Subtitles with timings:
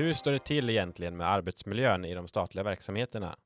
[0.00, 3.36] Hur står det till egentligen med arbetsmiljön i de statliga verksamheterna?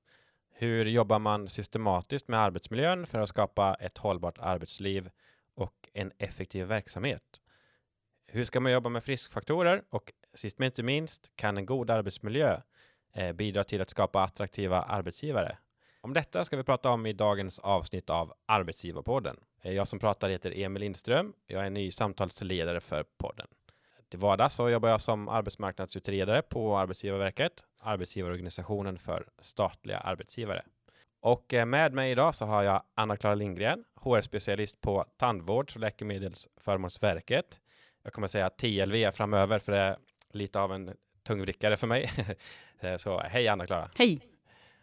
[0.52, 5.10] Hur jobbar man systematiskt med arbetsmiljön för att skapa ett hållbart arbetsliv
[5.54, 7.22] och en effektiv verksamhet?
[8.26, 9.82] Hur ska man jobba med friskfaktorer?
[9.90, 12.60] Och sist men inte minst, kan en god arbetsmiljö
[13.14, 15.58] eh, bidra till att skapa attraktiva arbetsgivare?
[16.00, 19.36] Om detta ska vi prata om i dagens avsnitt av Arbetsgivarpodden.
[19.62, 21.32] Jag som pratar heter Emil Lindström.
[21.46, 23.46] Jag är ny samtalsledare för podden.
[24.14, 30.62] Till vardags så jobbar jag som arbetsmarknadsutredare på Arbetsgivarverket, arbetsgivarorganisationen för statliga arbetsgivare.
[31.20, 37.60] Och eh, med mig idag så har jag Anna-Klara Lindgren, HR-specialist på Tandvårds och läkemedelsförmånsverket.
[38.02, 39.96] Jag kommer säga TLV framöver för det är
[40.30, 42.10] lite av en tungvrickare för mig.
[42.80, 43.90] Eh, så hej Anna-Klara!
[43.94, 44.20] Hej!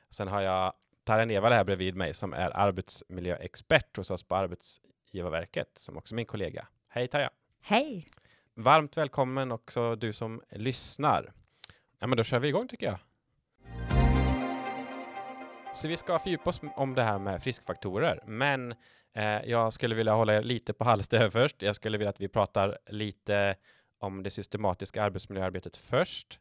[0.09, 5.69] Sen har jag Tarja Nevall här bredvid mig som är arbetsmiljöexpert hos oss på Arbetsgivarverket
[5.75, 6.67] som också är min kollega.
[6.89, 7.29] Hej Tarja!
[7.61, 8.07] Hej!
[8.61, 11.33] Varmt välkommen också du som lyssnar.
[11.99, 12.99] Ja, men då kör vi igång tycker jag.
[15.73, 18.71] Så vi ska fördjupa oss om det här med friskfaktorer, men
[19.13, 21.61] eh, jag skulle vilja hålla er lite på halster först.
[21.61, 23.55] Jag skulle vilja att vi pratar lite
[23.99, 26.39] om det systematiska arbetsmiljöarbetet först.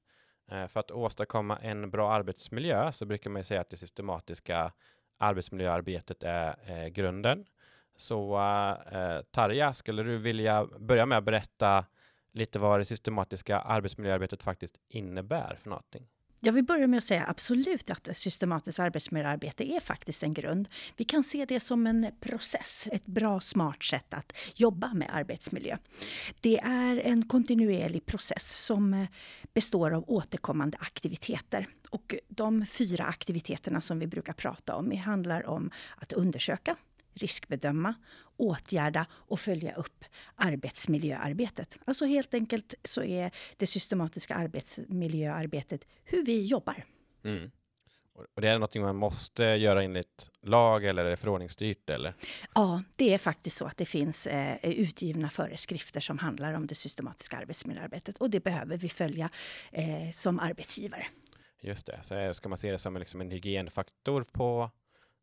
[0.50, 4.73] Eh, för att åstadkomma en bra arbetsmiljö så brukar man säga att det systematiska
[5.19, 7.47] arbetsmiljöarbetet är eh, grunden.
[7.97, 8.39] Så
[8.92, 11.84] eh, Tarja, skulle du vilja börja med att berätta
[12.33, 16.06] lite vad det systematiska arbetsmiljöarbetet faktiskt innebär för någonting?
[16.42, 20.69] Jag vill börja med att säga absolut att systematiskt arbetsmiljöarbete är faktiskt en grund.
[20.97, 25.77] Vi kan se det som en process, ett bra smart sätt att jobba med arbetsmiljö.
[26.41, 29.06] Det är en kontinuerlig process som eh,
[29.55, 31.67] består av återkommande aktiviteter.
[31.91, 36.77] Och de fyra aktiviteterna som vi brukar prata om handlar om att undersöka,
[37.14, 37.94] riskbedöma,
[38.36, 41.78] åtgärda och följa upp arbetsmiljöarbetet.
[41.84, 46.84] Alltså helt enkelt så är det systematiska arbetsmiljöarbetet hur vi jobbar.
[47.25, 47.51] Mm.
[48.35, 51.90] Och det är något man måste göra enligt lag eller är det förordningsstyrt?
[51.90, 52.14] Eller?
[52.55, 56.74] Ja, det är faktiskt så att det finns eh, utgivna föreskrifter som handlar om det
[56.74, 59.30] systematiska arbetsmiljöarbetet och det behöver vi följa
[59.73, 61.06] eh, som arbetsgivare.
[61.61, 64.70] Just det, så ska man se det som liksom en hygienfaktor på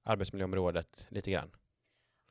[0.04, 1.52] arbetsmiljöområdet lite grann?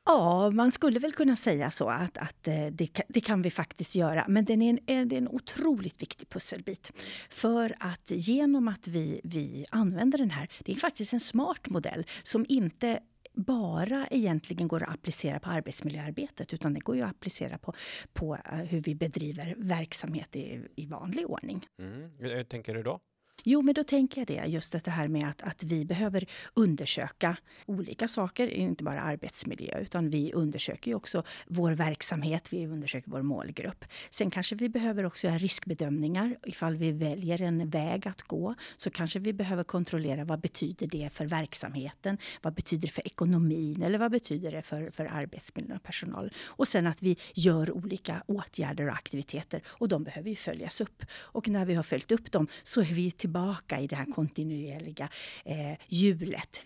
[0.07, 3.95] Ja, man skulle väl kunna säga så att, att eh, det, det, kan vi faktiskt
[3.95, 4.25] göra.
[4.27, 6.91] Men den är en, eh, det är en otroligt viktig pusselbit.
[7.29, 12.05] För att genom att vi, vi använder den här, det är faktiskt en smart modell
[12.23, 12.99] som inte
[13.33, 17.73] bara egentligen går att applicera på arbetsmiljöarbetet utan det går ju att applicera på,
[18.13, 21.67] på eh, hur vi bedriver verksamhet i, i vanlig ordning.
[21.79, 22.11] Mm.
[22.19, 22.99] Hur tänker du då?
[23.49, 27.37] Jo, men då tänker jag det, just det här med att, att vi behöver undersöka
[27.65, 33.21] olika saker, inte bara arbetsmiljö, utan vi undersöker ju också vår verksamhet, vi undersöker vår
[33.21, 33.85] målgrupp.
[34.09, 36.35] Sen kanske vi behöver också göra riskbedömningar.
[36.43, 41.09] Ifall vi väljer en väg att gå så kanske vi behöver kontrollera vad betyder det
[41.13, 42.17] för verksamheten?
[42.41, 43.83] Vad betyder det för ekonomin?
[43.83, 46.31] Eller vad betyder det för, för arbetsmiljön och personal?
[46.45, 51.05] Och sen att vi gör olika åtgärder och aktiviteter och de behöver ju följas upp.
[51.11, 54.05] Och när vi har följt upp dem så är vi tillbaka tillbaka i det här
[54.05, 55.09] kontinuerliga
[55.45, 56.63] eh, hjulet.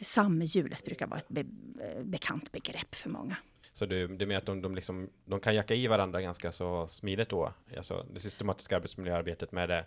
[0.86, 3.38] Brukar vara ett be eh, bekant begrepp för många.
[3.74, 6.88] Så det är med att de, de, liksom, de kan jacka i varandra ganska så
[6.88, 7.54] smidigt då?
[7.78, 9.86] Alltså det systematiska arbetsmiljöarbetet med det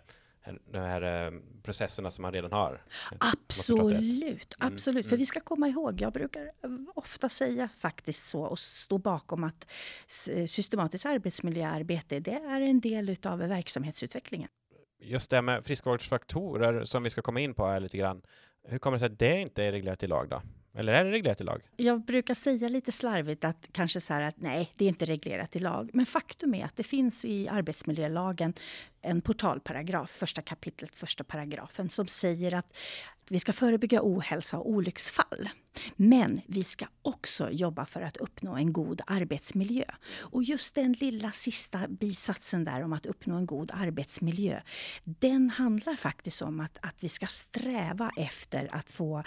[0.71, 1.31] de här eh,
[1.63, 2.81] processerna som man redan har?
[3.19, 5.05] Absolut, mm, absolut.
[5.05, 5.09] Mm.
[5.09, 6.51] För vi ska komma ihåg, jag brukar
[6.95, 9.71] ofta säga faktiskt så och stå bakom att
[10.47, 14.49] systematiskt arbetsmiljöarbete, det är en del av verksamhetsutvecklingen
[15.05, 18.21] just det med friskvårdsfaktorer som vi ska komma in på här lite grann.
[18.67, 20.41] Hur kommer det sig att det inte är reglerat i lag då?
[20.77, 21.61] Eller är det reglerat i lag?
[21.75, 25.55] Jag brukar säga lite slarvigt att kanske så här att nej, det är inte reglerat
[25.55, 25.89] i lag.
[25.93, 28.53] Men faktum är att det finns i arbetsmiljölagen
[29.05, 32.77] en portalparagraf, första kapitlet, första paragrafen, som säger att
[33.29, 35.49] vi ska förebygga ohälsa och olycksfall.
[35.95, 39.85] Men vi ska också jobba för att uppnå en god arbetsmiljö.
[40.19, 44.61] Och just den lilla sista bisatsen där om att uppnå en god arbetsmiljö,
[45.03, 49.23] den handlar faktiskt om att, att vi ska sträva efter att få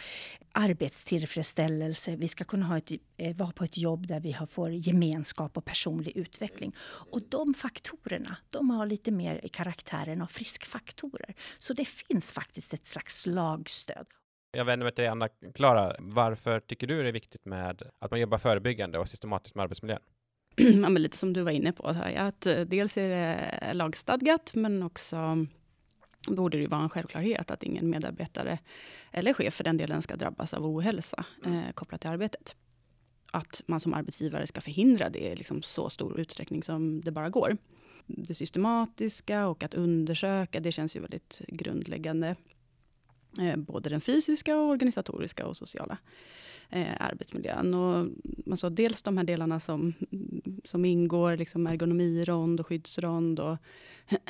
[0.53, 2.17] arbetstillfredsställelse.
[2.17, 5.65] Vi ska kunna ha ett, eh, vara på ett jobb där vi får gemenskap och
[5.65, 6.75] personlig utveckling.
[6.81, 11.35] Och de faktorerna, de har lite mer karaktären av friskfaktorer.
[11.59, 14.07] Så det finns faktiskt ett slags lagstöd.
[14.53, 15.97] Jag vänder mig till dig, Anna-Klara.
[15.99, 20.01] Varför tycker du det är viktigt med att man jobbar förebyggande och systematiskt med arbetsmiljön?
[20.57, 24.55] ja, men lite som du var inne på, här, att eh, dels är det lagstadgat,
[24.55, 25.47] men också
[26.29, 28.59] borde det vara en självklarhet att ingen medarbetare,
[29.13, 31.59] eller chef för den delen, ska drabbas av ohälsa mm.
[31.59, 32.57] eh, kopplat till arbetet.
[33.33, 37.29] Att man som arbetsgivare ska förhindra det i liksom så stor utsträckning som det bara
[37.29, 37.57] går.
[38.09, 42.37] Det systematiska och att undersöka, det känns ju väldigt grundläggande.
[43.41, 45.99] Eh, både den fysiska, och organisatoriska och sociala
[46.71, 47.75] eh, arbetsmiljön.
[47.75, 48.07] Och,
[48.51, 49.95] alltså, dels de här delarna som,
[50.65, 53.57] som ingår, liksom ergonomirond och skyddsrond och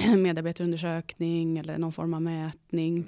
[0.16, 3.06] medarbetarundersökning eller någon form av mätning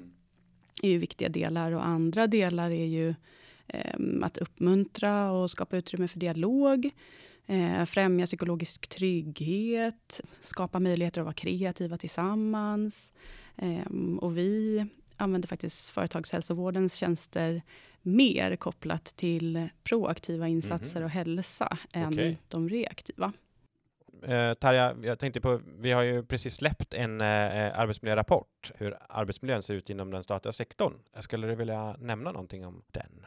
[0.83, 1.73] är ju viktiga delar.
[1.73, 3.15] Och andra delar är ju
[3.67, 6.91] eh, att uppmuntra och skapa utrymme för dialog.
[7.50, 13.12] Eh, främja psykologisk trygghet, skapa möjligheter att vara kreativa tillsammans.
[13.56, 13.87] Eh,
[14.20, 14.87] och vi
[15.17, 17.62] använder faktiskt företagshälsovårdens tjänster
[18.02, 21.05] mer kopplat till proaktiva insatser mm.
[21.05, 22.37] och hälsa än okay.
[22.49, 23.32] de reaktiva.
[24.23, 29.62] Eh, Tarja, jag tänkte på, vi har ju precis släppt en eh, arbetsmiljörapport, hur arbetsmiljön
[29.62, 30.93] ser ut inom den statliga sektorn.
[31.20, 33.26] Skulle vilja nämna någonting om den?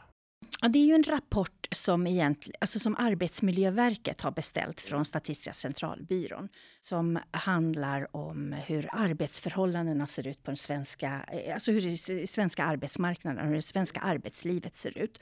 [0.64, 5.52] Ja, det är ju en rapport som, egentligen, alltså som Arbetsmiljöverket har beställt från Statistiska
[5.52, 6.48] centralbyrån
[6.80, 12.64] som handlar om hur arbetsförhållandena ser ut på den svenska, eh, alltså hur den svenska
[12.64, 15.20] arbetsmarknaden och hur det svenska arbetslivet ser ut.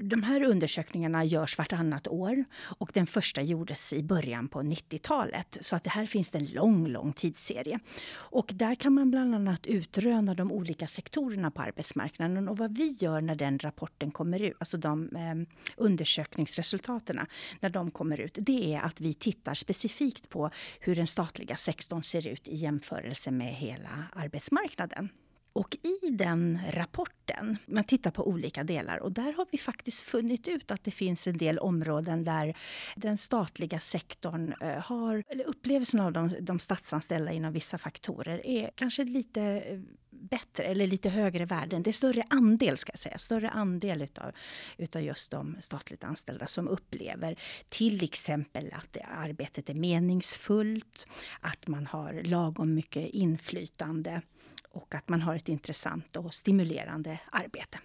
[0.00, 2.44] De här undersökningarna görs vartannat år
[2.78, 5.58] och den första gjordes i början på 90-talet.
[5.60, 7.78] Så att det här finns en lång, lång tidsserie.
[8.12, 12.48] Och där kan man bland annat utröna de olika sektorerna på arbetsmarknaden.
[12.48, 17.20] Och vad vi gör när den rapporten kommer ut, alltså de eh, undersökningsresultaten,
[17.60, 20.50] när de kommer ut, det är att vi tittar specifikt på
[20.80, 25.08] hur den statliga sektorn ser ut i jämförelse med hela arbetsmarknaden.
[25.54, 30.48] Och i den rapporten, man tittar på olika delar och där har vi faktiskt funnit
[30.48, 32.56] ut att det finns en del områden där
[32.96, 38.70] den statliga sektorn eh, har, eller upplevelsen av de, de statsanställda inom vissa faktorer är
[38.74, 39.80] kanske lite eh,
[40.10, 41.82] bättre eller lite högre värden.
[41.82, 44.32] Det är större andel ska jag säga, större andel utav,
[44.76, 51.06] utav just de statligt anställda som upplever till exempel att arbetet är meningsfullt,
[51.40, 54.22] att man har lagom mycket inflytande
[54.74, 57.78] och att man har ett intressant och stimulerande arbete.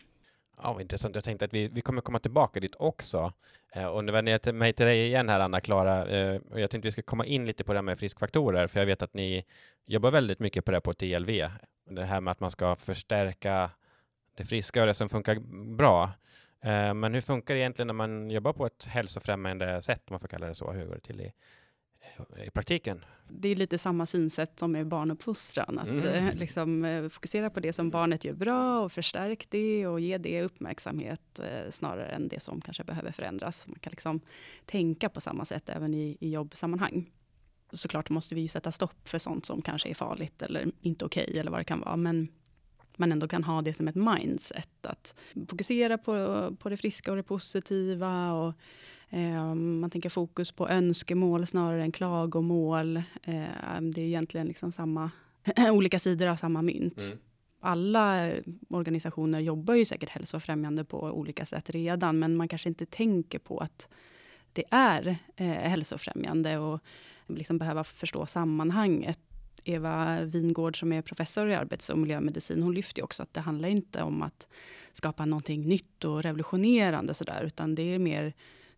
[0.62, 1.15] Ja, intressant.
[1.15, 3.33] Jag tänkte att vi, vi kommer komma tillbaka dit också.
[3.74, 6.07] Eh, och nu vänder jag mig till dig igen här, Anna-Klara.
[6.07, 8.80] Eh, och jag tänkte vi ska komma in lite på det här med friskfaktorer, för
[8.80, 9.45] jag vet att ni
[9.86, 11.50] jobbar väldigt mycket på det på TLV.
[11.89, 13.71] Det här med att man ska förstärka
[14.36, 15.39] det friska och det som funkar
[15.75, 16.03] bra.
[16.62, 20.19] Eh, men hur funkar det egentligen när man jobbar på ett hälsofrämjande sätt, om man
[20.19, 20.71] får kalla det så?
[20.71, 21.33] Hur går det till i,
[22.46, 23.06] i praktiken?
[23.28, 25.80] Det är lite samma synsätt som med barnuppfostran.
[25.80, 26.06] Att mm.
[26.06, 30.18] eh, liksom, eh, fokusera på det som barnet gör bra och förstärk det och ge
[30.18, 33.68] det uppmärksamhet eh, snarare än det som kanske behöver förändras.
[33.68, 34.22] Man kan liksom
[34.66, 37.12] tänka på samma sätt även i, i jobbsammanhang.
[37.72, 41.24] Såklart måste vi ju sätta stopp för sånt som kanske är farligt eller inte okej
[41.24, 41.98] okay, eller vad det kan vara.
[41.98, 42.28] Men
[42.96, 44.86] man ändå kan ha det som ett mindset.
[44.86, 45.16] Att
[45.50, 48.31] fokusera på, på det friska och det positiva.
[48.34, 48.54] och
[49.56, 52.97] man tänker fokus på önskemål snarare än klagomål.
[53.23, 55.11] Eh, det är egentligen liksom samma,
[55.71, 57.01] olika sidor av samma mynt.
[57.01, 57.17] Mm.
[57.61, 58.31] Alla
[58.69, 63.57] organisationer jobbar ju säkert hälsofrämjande på olika sätt redan, men man kanske inte tänker på
[63.57, 63.89] att
[64.53, 66.79] det är eh, hälsofrämjande och
[67.27, 69.19] liksom behöva förstå sammanhanget.
[69.63, 73.69] Eva Wingård som är professor i arbets och miljömedicin, hon lyfter också att det handlar
[73.69, 74.47] inte om att
[74.94, 78.33] skapa någonting nytt och revolutionerande sådär, utan det är mer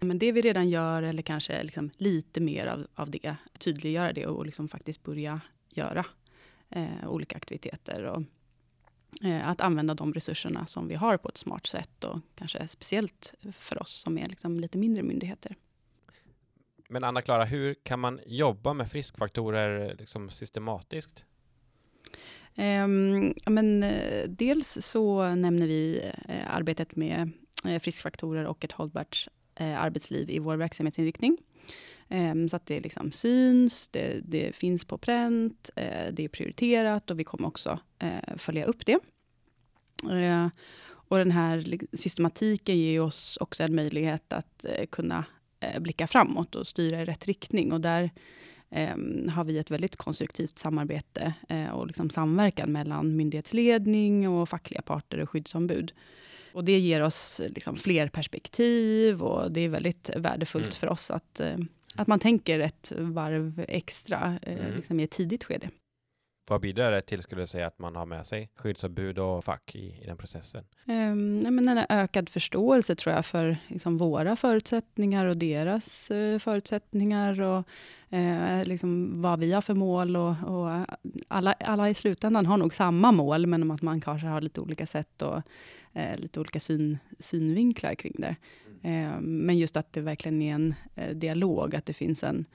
[0.06, 4.26] men det vi redan gör, eller kanske liksom lite mer av, av det, tydliggöra det
[4.28, 6.06] och liksom faktiskt börja göra
[6.70, 8.04] eh, olika aktiviteter.
[8.04, 8.24] Och,
[9.28, 13.34] eh, att använda de resurserna som vi har på ett smart sätt och kanske speciellt
[13.54, 15.56] för oss som är liksom lite mindre myndigheter.
[16.90, 21.26] Men Anna-Klara, hur kan man jobba med friskfaktorer liksom systematiskt?
[22.56, 27.32] Um, men, uh, dels så nämner vi uh, arbetet med
[27.68, 29.28] uh, friskfaktorer och ett hållbart
[29.62, 31.38] eh, arbetsliv i vår verksamhetsinriktning.
[32.10, 37.12] Eh, så att det liksom syns, det, det finns på pränt, eh, det är prioriterat
[37.12, 39.00] och vi kommer också eh, följa upp det.
[40.12, 40.48] Eh,
[40.84, 45.26] och den här systematiken ger oss också en möjlighet att eh, kunna
[45.80, 47.74] blicka framåt och styra i rätt riktning.
[47.74, 48.12] Och där
[48.70, 51.34] ehm, har vi ett väldigt konstruktivt samarbete
[51.74, 55.94] och liksom samverkan mellan myndighetsledning och fackliga parter och skyddsombud.
[56.54, 60.76] Och det ger oss liksom fler perspektiv och det är väldigt värdefullt mm.
[60.76, 61.58] för oss att, eh,
[61.96, 64.76] att man tänker ett varv extra eh, mm.
[64.76, 65.70] liksom i ett tidigt skede.
[66.52, 69.76] Vad bidrar det till, skulle du säga, att man har med sig skyddsombud och fack
[69.76, 70.64] i, i den processen?
[70.86, 77.42] Um, men en ökad förståelse, tror jag, för liksom, våra förutsättningar och deras uh, förutsättningar
[77.42, 77.68] och
[78.14, 80.16] uh, liksom, vad vi har för mål.
[80.16, 80.86] Och, och,
[81.28, 84.86] alla, alla i slutändan har nog samma mål, men att man kanske har lite olika
[84.86, 85.38] sätt och
[85.96, 88.36] uh, lite olika syn, synvinklar kring det.
[88.84, 89.18] Mm.
[89.18, 90.76] Um, men just att det verkligen är en
[91.20, 92.46] dialog, att det finns en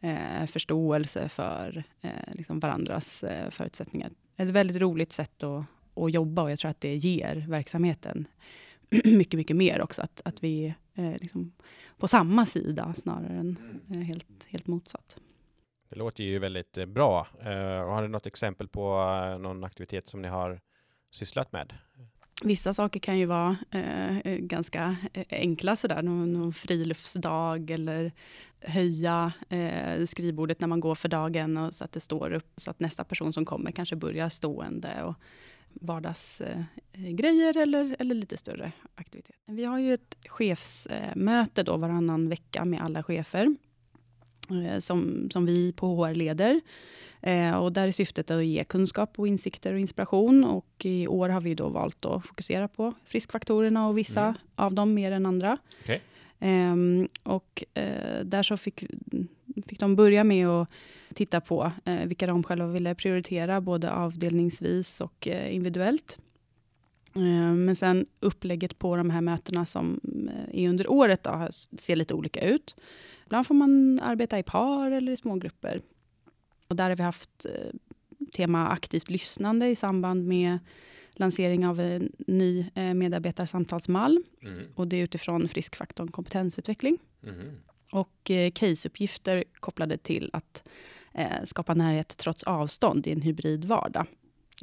[0.00, 4.10] eh, förståelse för eh, liksom varandras eh, förutsättningar.
[4.36, 5.64] Ett väldigt roligt sätt att,
[5.94, 8.26] att jobba och jag tror att det ger verksamheten
[9.04, 10.02] mycket, mycket mer också.
[10.02, 11.52] Att, att vi är eh, liksom
[11.98, 13.56] på samma sida snarare än
[13.90, 15.20] eh, helt, helt motsatt.
[15.88, 17.26] Det låter ju väldigt eh, bra.
[17.88, 18.98] har du något exempel på
[19.40, 20.60] någon aktivitet som ni har
[21.10, 21.74] sysslat med?
[22.44, 28.12] Vissa saker kan ju vara eh, eh ganska eh, enkla, sådär, någon, någon friluftsdag eller
[28.62, 32.70] höja eh, skrivbordet när man går för dagen och så att det står upp så
[32.70, 35.02] att nästa person som kommer kanske börjar stående.
[35.02, 35.14] Och
[35.80, 39.36] vardagsgrejer eh, eller, eller lite större aktivitet.
[39.46, 43.56] Vi har ju ett chefsmöte eh, då varannan vecka med alla chefer
[44.80, 46.60] som, som vi på HR leder.
[47.20, 50.44] Eh, och där är syftet att ge kunskap och insikter och inspiration.
[50.44, 54.34] Och i år har vi då valt att fokusera på friskfaktorerna och vissa mm.
[54.54, 55.58] av dem mer än andra.
[55.84, 56.00] Okay.
[56.38, 56.76] Eh,
[57.22, 58.84] och eh, där så fick,
[59.66, 60.68] fick de börja med att
[61.14, 66.18] titta på eh, vilka de själva ville prioritera, både avdelningsvis och eh, individuellt.
[67.14, 70.00] Eh, men sen upplägget på de här mötena som
[70.32, 72.76] eh, är under året då, ser lite olika ut.
[73.28, 75.82] Ibland får man arbeta i par eller i smågrupper.
[76.68, 77.70] Och där har vi haft eh,
[78.32, 80.58] tema aktivt lyssnande i samband med
[81.12, 84.22] lansering av en ny eh, medarbetarsamtalsmall.
[84.42, 84.66] Mm.
[84.74, 86.98] Och det är utifrån friskfaktorn kompetensutveckling.
[87.22, 87.56] Mm.
[87.92, 90.62] Och eh, caseuppgifter kopplade till att
[91.44, 94.06] skapa närhet trots avstånd i en hybrid vardag.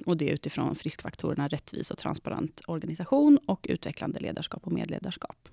[0.06, 5.50] Och det är utifrån friskfaktorerna rättvis och transparent organisation och utvecklande ledarskap och medledarskap.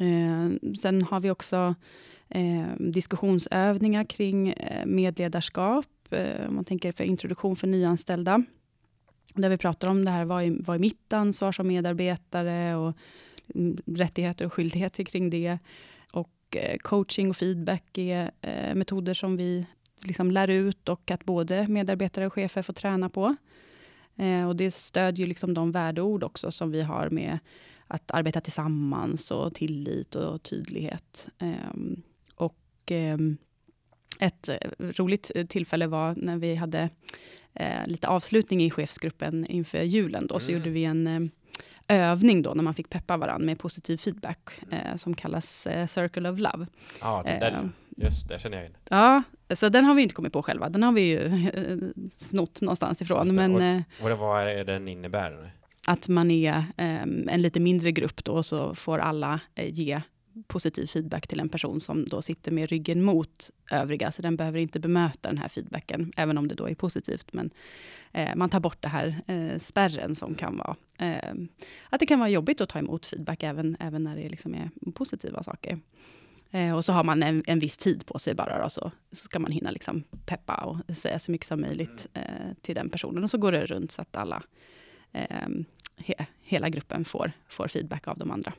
[0.00, 1.74] Eh, sen har vi också
[2.28, 5.86] eh, diskussionsövningar kring eh, medledarskap.
[6.10, 8.42] Eh, man tänker för introduktion för nyanställda.
[9.34, 12.96] Där vi pratar om det här, vad är, vad är mitt ansvar som medarbetare och
[13.54, 15.58] mm, rättigheter och skyldigheter kring det.
[16.12, 19.66] Och eh, coaching och feedback är eh, metoder som vi
[20.02, 23.36] liksom lär ut och att både medarbetare och chefer får träna på.
[24.16, 27.38] Eh, och det stödjer liksom de värdeord också som vi har med
[27.86, 31.28] att arbeta tillsammans och tillit och tydlighet.
[31.38, 32.02] Ehm,
[32.34, 33.36] och ehm,
[34.20, 36.90] ett roligt tillfälle var när vi hade
[37.86, 40.26] lite avslutning i chefsgruppen inför julen.
[40.26, 40.40] Då, mm.
[40.40, 41.30] så gjorde vi en
[41.88, 46.30] övning då, när man fick peppa varandra med positiv feedback, eh, som kallas eh, Circle
[46.30, 46.66] of Love.
[47.00, 48.76] Ja, den, eh, just det känner jag igen.
[48.88, 49.22] Ja,
[49.54, 51.30] så den har vi inte kommit på själva, den har vi ju
[52.16, 53.34] snott någonstans ifrån.
[53.34, 55.52] Men, och, eh, och vad är det den innebär?
[55.88, 56.64] Att man är
[57.28, 60.00] en lite mindre grupp då, så får alla eh, ge
[60.46, 64.58] positiv feedback till en person som då sitter med ryggen mot övriga, så den behöver
[64.58, 67.32] inte bemöta den här feedbacken, även om det då är positivt.
[67.32, 67.50] Men
[68.12, 71.34] eh, man tar bort det här eh, spärren som kan vara, eh,
[71.90, 74.70] att det kan vara jobbigt att ta emot feedback, även, även när det liksom är
[74.92, 75.78] positiva saker.
[76.50, 79.38] Eh, och så har man en, en viss tid på sig bara, då, så ska
[79.38, 83.24] man hinna liksom peppa och säga så mycket som möjligt eh, till den personen.
[83.24, 84.42] Och så går det runt så att alla,
[85.12, 85.48] eh,
[85.96, 88.52] he, hela gruppen får, får feedback av de andra.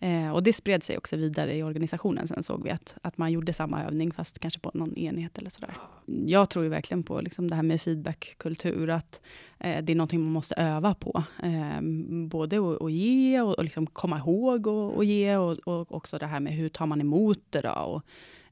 [0.00, 2.28] Eh, och det spred sig också vidare i organisationen.
[2.28, 5.50] Sen såg vi att, att man gjorde samma övning, fast kanske på någon enhet eller
[5.50, 5.76] sådär.
[6.06, 9.20] Jag tror ju verkligen på liksom det här med feedbackkultur, att
[9.58, 11.24] eh, det är någonting man måste öva på.
[11.42, 11.80] Eh,
[12.28, 16.26] både att, ge och, och liksom komma ihåg och, och ge, och, och, också det
[16.26, 17.70] här med hur tar man emot det då?
[17.70, 18.02] Och,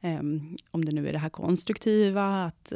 [0.00, 2.72] ehm, om det nu är det här konstruktiva, att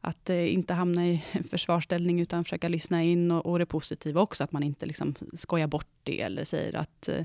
[0.00, 4.44] att eh, inte hamna i försvarsställning, utan försöka lyssna in och, och det positiva också,
[4.44, 7.24] att man inte liksom skojar bort det eller säger att eh,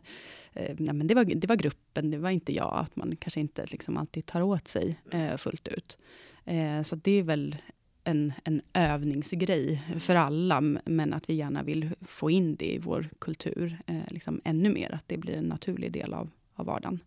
[0.54, 2.74] eh, nej, men det, var, det var gruppen, det var inte jag.
[2.74, 5.98] Att man kanske inte liksom alltid tar åt sig eh, fullt ut.
[6.46, 7.56] Eh, så det är väl
[8.04, 13.10] en, en övningsgrej för alla, men att vi gärna vill få in det i vår
[13.20, 17.00] kultur eh, liksom ännu mer, att det blir en naturlig del av, av vardagen.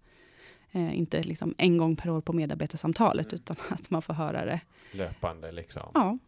[0.77, 3.35] Eh, inte liksom en gång per år på medarbetarsamtalet, mm.
[3.35, 4.61] utan att man får höra det.
[4.93, 5.91] Löpande liksom.
[5.95, 6.19] Ja.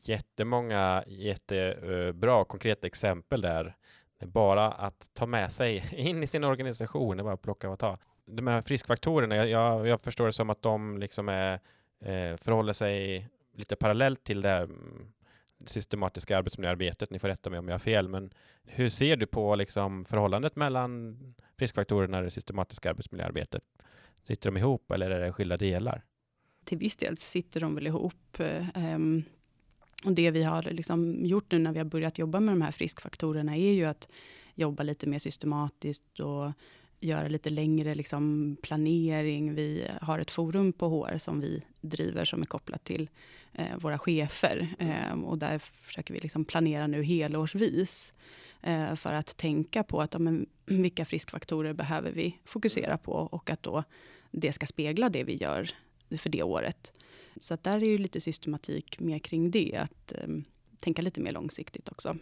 [0.00, 3.76] Jättemånga jättebra konkreta exempel där.
[4.24, 7.78] Bara att ta med sig in i sin organisation, det är bara att plocka och
[7.78, 7.98] ta.
[8.26, 11.52] De här friskfaktorerna, jag, jag, jag förstår det som att de liksom är,
[12.00, 15.12] eh, förhåller sig lite parallellt till det här mm,
[15.66, 17.10] systematiska arbetsmiljöarbetet.
[17.10, 18.30] Ni får rätta mig om jag har fel, men
[18.64, 21.18] hur ser du på liksom förhållandet mellan
[21.58, 23.62] friskfaktorerna och det systematiska arbetsmiljöarbetet?
[24.22, 26.04] Sitter de ihop eller är det skilda delar?
[26.64, 28.40] Till viss del sitter de väl ihop.
[28.74, 29.24] Um,
[30.04, 32.72] och det vi har liksom gjort nu när vi har börjat jobba med de här
[32.72, 34.08] friskfaktorerna är ju att
[34.54, 36.52] jobba lite mer systematiskt och
[37.00, 39.54] göra lite längre liksom, planering.
[39.54, 43.10] Vi har ett forum på HR som vi driver som är kopplat till
[43.52, 44.68] eh, våra chefer.
[44.78, 48.12] Eh, och där försöker vi liksom planera nu helårsvis
[48.62, 53.50] eh, för att tänka på att, ja, men, vilka friskfaktorer behöver vi fokusera på och
[53.50, 53.84] att då
[54.30, 55.70] det ska spegla det vi gör
[56.18, 56.92] för det året.
[57.40, 60.44] Så att där är ju lite systematik mer kring det, att ehm,
[60.78, 62.16] tänka lite mer långsiktigt också.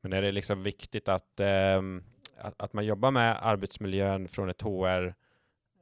[0.00, 2.02] Men är det liksom viktigt att, ehm,
[2.42, 5.14] att, att, man jobbar med arbetsmiljön från ett HR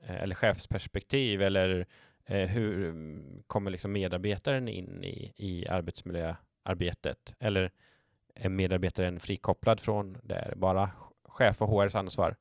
[0.02, 1.86] eh, eller chefsperspektiv eller
[2.26, 2.94] eh, hur
[3.46, 7.34] kommer liksom medarbetaren in i, i arbetsmiljöarbetet?
[7.38, 7.70] Eller
[8.34, 10.54] är medarbetaren frikopplad från det?
[10.56, 10.90] Bara
[11.24, 12.36] chef och HRs ansvar?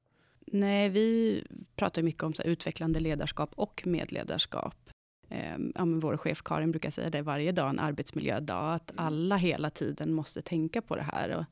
[0.52, 1.44] Nej, vi
[1.76, 4.90] pratar mycket om så utvecklande ledarskap och medledarskap.
[5.30, 9.06] Eh, ja, vår chef Karin brukar säga det varje dag, en arbetsmiljödag, att mm.
[9.06, 11.30] alla hela tiden måste tänka på det här.
[11.30, 11.46] Och,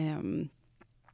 [0.00, 0.18] eh,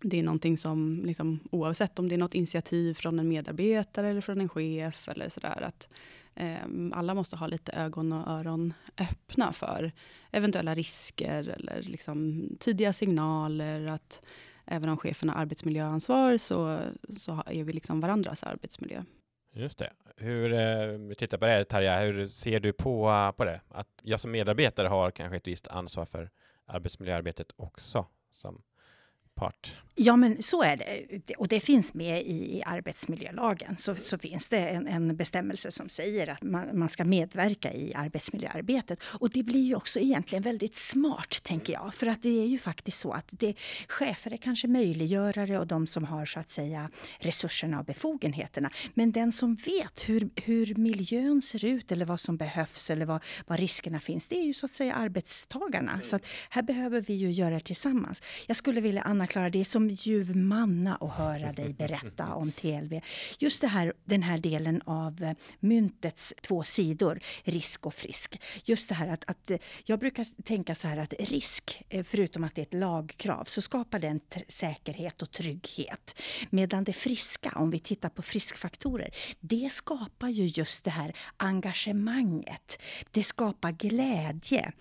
[0.04, 4.20] det är någonting som, liksom, oavsett om det är något initiativ från en medarbetare eller
[4.20, 5.88] från en chef eller sådär, att
[6.34, 6.56] eh,
[6.92, 9.92] alla måste ha lite ögon och öron öppna för
[10.30, 13.86] eventuella risker eller liksom, tidiga signaler.
[13.86, 14.22] att
[14.66, 16.80] även om chefen har arbetsmiljöansvar så,
[17.18, 19.02] så är vi liksom varandras arbetsmiljö.
[19.52, 19.90] Just det.
[20.16, 23.60] Hur, eh, tittar på det Tarja, hur ser du på, på det?
[23.68, 26.30] Att jag som medarbetare har kanske ett visst ansvar för
[26.66, 28.62] arbetsmiljöarbetet också som
[29.34, 29.74] part.
[29.96, 31.34] Ja, men så är det.
[31.34, 33.76] Och det finns med i, arbetsmiljölagen.
[33.76, 37.94] Så, så finns det en, en, bestämmelse som säger att man, man, ska medverka i
[37.94, 38.98] arbetsmiljöarbetet.
[39.02, 41.94] Och det blir ju också egentligen väldigt smart, tänker jag.
[41.94, 43.54] För att det är ju faktiskt så att det,
[43.88, 48.70] chefer är kanske möjliggörare och de som har så att säga resurserna och befogenheterna.
[48.94, 53.24] Men den som vet hur, hur miljön ser ut eller vad som behövs eller vad,
[53.46, 56.00] vad riskerna finns, det är ju så att säga arbetstagarna.
[56.02, 58.22] Så att här behöver vi ju göra det tillsammans.
[58.46, 63.00] Jag skulle vilja, Anna-Klara, det är som ljuv manna att höra dig berätta om TLV.
[63.38, 68.40] Just det här, den här delen av eh, myntets två sidor, risk och frisk.
[68.64, 72.44] Just det här att, att eh, jag brukar tänka så här att risk, eh, förutom
[72.44, 76.20] att det är ett lagkrav, så skapar den säkerhet och trygghet.
[76.50, 82.78] Medan det friska, om vi tittar på friskfaktorer, det skapar ju just det här engagemanget.
[83.10, 84.72] Det skapar glädje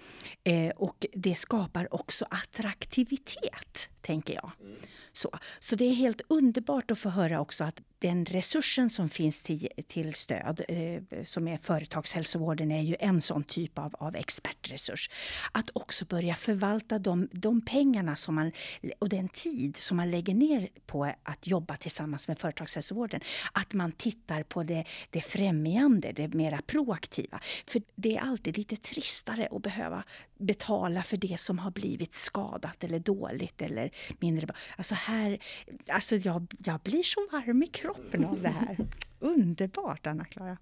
[0.43, 4.51] eh, och det skapar också attraktivitet, tänker jag.
[4.59, 4.75] Mm.
[5.11, 9.43] Så, så det är helt underbart att få höra också att den resursen som finns
[9.43, 15.09] till, till stöd, eh, som är företagshälsovården, är ju en sån typ av, av expertresurs.
[15.51, 18.51] Att också börja förvalta de, de pengarna som man,
[18.99, 23.21] och den tid som man lägger ner på att jobba tillsammans med företagshälsovården.
[23.53, 27.39] Att man tittar på det, det främjande, det mera proaktiva.
[27.67, 30.03] För det är alltid lite tristare att behöva
[30.37, 34.55] betala för det som har blivit skadat eller dåligt eller mindre bra.
[34.77, 35.39] Alltså här,
[35.87, 37.92] alltså jag, jag blir så varm i kroppen
[38.25, 38.77] av det här.
[39.19, 40.57] Underbart, Anna-Klara.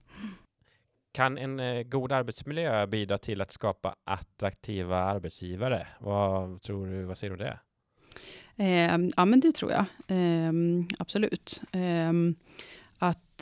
[1.14, 5.88] Kan en eh, god arbetsmiljö bidra till att skapa attraktiva arbetsgivare?
[6.00, 7.60] Vad tror du, vad säger du om det?
[8.64, 9.86] Eh, ja, men det tror jag.
[10.08, 10.52] Eh,
[11.00, 11.62] absolut.
[11.72, 12.14] Eh,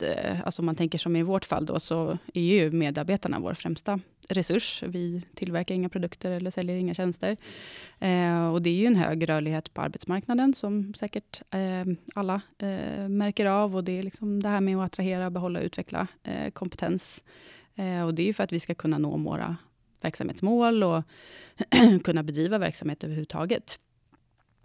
[0.02, 3.54] att, alltså om man tänker som i vårt fall då, så är ju medarbetarna vår
[3.54, 4.82] främsta resurs.
[4.86, 7.36] Vi tillverkar inga produkter eller säljer inga tjänster.
[7.98, 11.84] Eh, och det är ju en hög rörlighet på arbetsmarknaden, som säkert eh,
[12.14, 13.76] alla eh, märker av.
[13.76, 17.24] Och det är liksom det här med att attrahera, behålla och utveckla eh, kompetens.
[17.74, 19.56] Eh, och det är ju för att vi ska kunna nå våra
[20.00, 21.02] verksamhetsmål och
[22.04, 23.78] kunna bedriva verksamhet överhuvudtaget.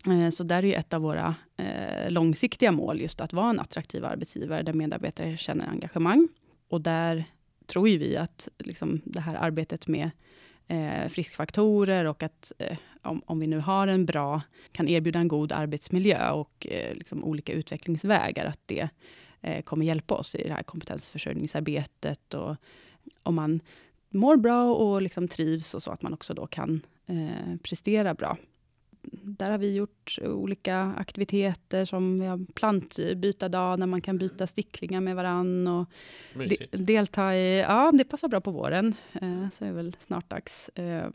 [0.07, 3.59] Eh, så där är ju ett av våra eh, långsiktiga mål, just att vara en
[3.59, 6.27] attraktiv arbetsgivare, där medarbetare känner engagemang.
[6.69, 7.25] Och där
[7.65, 10.09] tror ju vi att liksom, det här arbetet med
[10.67, 14.41] eh, friskfaktorer och att eh, om, om, vi nu har en bra,
[14.71, 18.89] kan erbjuda en god arbetsmiljö och eh, liksom olika utvecklingsvägar, att det
[19.41, 22.33] eh, kommer hjälpa oss i det här kompetensförsörjningsarbetet.
[22.33, 22.55] Och
[23.23, 23.59] om man
[24.09, 28.37] mår bra och liksom trivs och så, att man också då kan eh, prestera bra
[29.11, 35.01] där har vi gjort olika aktiviteter som vi har plantbytardag, där man kan byta sticklingar
[35.01, 35.67] med varann.
[35.67, 35.89] Och
[36.33, 40.29] de, delta i, ja, det passar bra på våren, eh, så är det väl snart
[40.29, 40.69] dags.
[40.69, 41.09] Eh,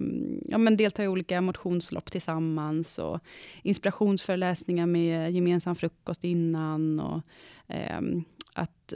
[0.44, 3.20] ja, men delta i olika motionslopp tillsammans och
[3.62, 7.00] inspirationsföreläsningar med gemensam frukost innan.
[7.00, 7.22] Och,
[7.74, 8.00] eh,
[8.54, 8.94] att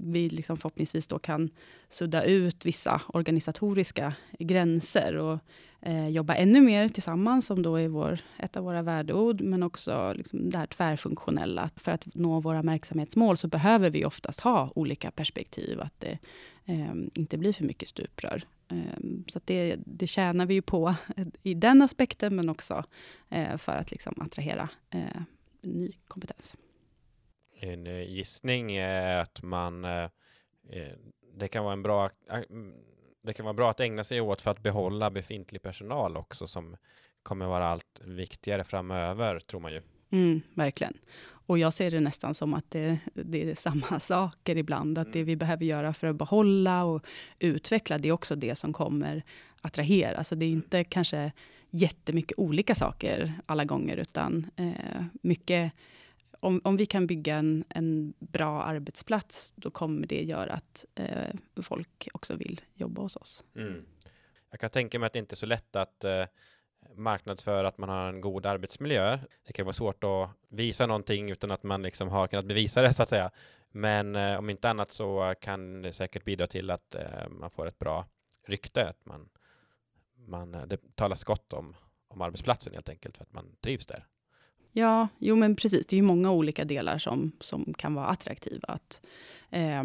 [0.00, 1.50] vi liksom förhoppningsvis då kan
[1.88, 5.38] sudda ut vissa organisatoriska gränser och
[5.80, 10.12] eh, jobba ännu mer tillsammans, som då är vår, ett av våra värdeord, men också
[10.16, 11.70] liksom det här tvärfunktionella.
[11.76, 16.18] För att nå våra verksamhetsmål så behöver vi oftast ha olika perspektiv, att det
[16.64, 18.42] eh, inte blir för mycket stuprör.
[18.70, 20.94] Eh, så det, det tjänar vi ju på
[21.42, 22.84] i den aspekten, men också
[23.28, 25.22] eh, för att liksom attrahera eh,
[25.62, 26.56] ny kompetens.
[27.60, 30.04] En eh, gissning är att man eh,
[30.70, 30.92] eh,
[31.36, 32.10] det kan vara en bra
[33.26, 36.76] det kan vara bra att ägna sig åt för att behålla befintlig personal också som
[37.22, 39.82] kommer vara allt viktigare framöver, tror man ju.
[40.10, 40.98] Mm, verkligen.
[41.24, 44.98] Och jag ser det nästan som att det, det är samma saker ibland.
[44.98, 47.06] Att det vi behöver göra för att behålla och
[47.38, 49.22] utveckla, det är också det som kommer
[49.60, 50.16] attrahera.
[50.16, 51.32] Alltså det är inte kanske
[51.70, 55.72] jättemycket olika saker alla gånger, utan eh, mycket
[56.40, 61.34] om, om vi kan bygga en, en bra arbetsplats, då kommer det göra att eh,
[61.62, 63.44] folk också vill jobba hos oss.
[63.54, 63.86] Mm.
[64.50, 66.24] Jag kan tänka mig att det inte är så lätt att eh,
[66.94, 69.18] marknadsföra att man har en god arbetsmiljö.
[69.46, 72.94] Det kan vara svårt att visa någonting utan att man liksom har kunnat bevisa det
[72.94, 73.30] så att säga.
[73.70, 77.66] Men eh, om inte annat så kan det säkert bidra till att eh, man får
[77.66, 78.06] ett bra
[78.46, 79.28] rykte, att man,
[80.14, 81.76] man eh, det talas gott om,
[82.08, 84.06] om arbetsplatsen helt enkelt för att man trivs där.
[84.78, 85.86] Ja, jo men precis.
[85.86, 88.68] Det är ju många olika delar som, som kan vara attraktiva.
[88.68, 89.00] Att
[89.50, 89.84] eh,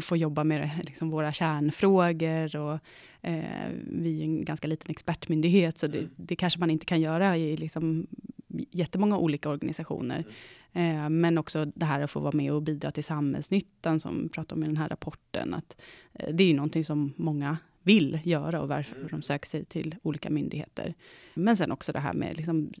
[0.00, 2.56] få jobba med liksom, våra kärnfrågor.
[2.56, 2.78] Och,
[3.22, 6.10] eh, vi är en ganska liten expertmyndighet, så det, mm.
[6.16, 8.06] det kanske man inte kan göra i liksom,
[8.70, 10.24] jättemånga olika organisationer.
[10.72, 11.04] Mm.
[11.04, 14.28] Eh, men också det här att få vara med och bidra till samhällsnyttan, som vi
[14.28, 15.54] pratar om i den här rapporten.
[15.54, 15.80] Att,
[16.12, 19.08] eh, det är ju någonting som många vill göra och varför mm.
[19.10, 20.94] de söker sig till olika myndigheter.
[21.34, 22.72] Men sen också det här med liksom,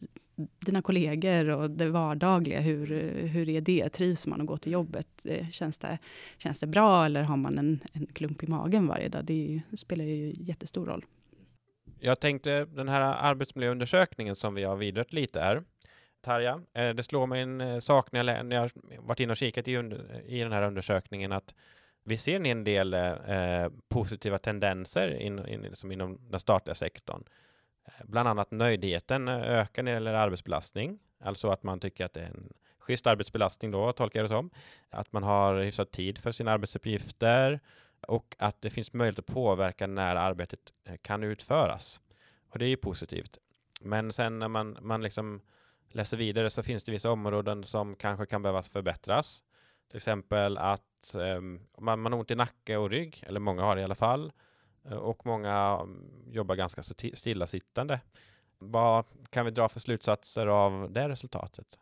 [0.66, 2.86] dina kollegor och det vardagliga, hur,
[3.26, 3.88] hur är det?
[3.88, 5.08] Trivs man att gå till jobbet?
[5.24, 5.98] Eh, känns det,
[6.38, 9.24] känns det bra eller har man en, en klump i magen varje dag?
[9.24, 11.04] Det, ju, spelar ju jättestor roll.
[12.00, 15.62] Jag tänkte den här arbetsmiljöundersökningen som vi har vidrört lite här.
[16.20, 19.36] Tarja, eh, det slår mig en eh, sak när jag, när jag varit inne och
[19.36, 21.54] kikat i, under, i den här undersökningen att
[22.04, 27.24] vi ser en del eh, positiva tendenser in, in, liksom inom den statliga sektorn.
[28.04, 32.20] Bland annat nöjdheten eh, ökar när det gäller arbetsbelastning, alltså att man tycker att det
[32.20, 34.50] är en schysst arbetsbelastning då, tolkar jag det som.
[34.90, 37.60] Att man har hyfsat tid för sina arbetsuppgifter
[38.06, 42.00] och att det finns möjlighet att påverka när arbetet eh, kan utföras.
[42.50, 43.38] Och det är ju positivt.
[43.80, 45.40] Men sen när man, man liksom
[45.88, 49.42] läser vidare så finns det vissa områden som kanske kan behövas förbättras.
[49.88, 53.76] Till exempel att um, man, man har ont i nacke och rygg, eller många har
[53.76, 54.32] det i alla fall.
[54.84, 56.82] Eh, och många mm, jobbar ganska
[57.14, 58.00] stillasittande.
[58.58, 61.78] Vad kan vi dra för slutsatser av det resultatet?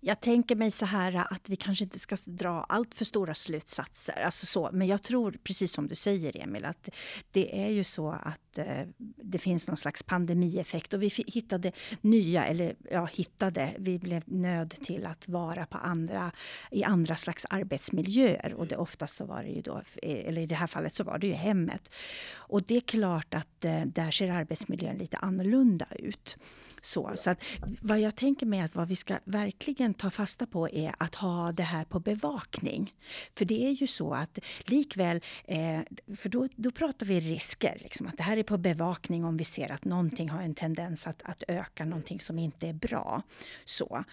[0.00, 4.20] Jag tänker mig så här att vi kanske inte ska dra allt för stora slutsatser.
[4.24, 4.70] Alltså så.
[4.72, 6.88] Men jag tror, precis som du säger Emil, att
[7.30, 8.82] det är ju så att eh,
[9.16, 14.70] det finns någon slags pandemieffekt och vi hittade nya, eller ja, hittade, vi blev nöd
[14.70, 16.32] till att vara på andra,
[16.70, 20.54] i andra slags arbetsmiljöer och det oftast så var det ju då, eller i det
[20.54, 21.94] här fallet så var det ju hemmet.
[22.34, 26.36] Och det är klart att eh, där ser arbetsmiljön lite annorlunda ut.
[26.82, 27.44] Så, så att
[27.80, 31.52] vad jag tänker mig att vad vi ska verkligen ta fasta på är att ha
[31.52, 32.94] det här på bevakning.
[33.34, 35.80] För det är ju så att likväl, eh,
[36.16, 39.44] för då, då pratar vi risker, liksom, att det här är på bevakning om vi
[39.44, 43.22] ser att någonting har en tendens att, att öka, någonting som inte är bra.
[43.64, 44.04] Så